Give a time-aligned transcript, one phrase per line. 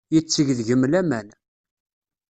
[0.13, 1.27] Yetteg deg-m laman.